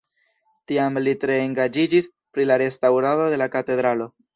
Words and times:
Tiam 0.71 0.97
li 1.03 1.13
tre 1.25 1.37
engaĝiĝis 1.43 2.11
pri 2.35 2.49
la 2.51 2.61
restaŭrado 2.67 3.33
de 3.37 3.45
la 3.45 3.55
katedralo. 3.59 4.15